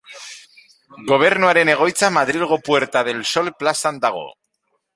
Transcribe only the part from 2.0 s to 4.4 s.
Madrilgo Puerta del Sol plazan dago.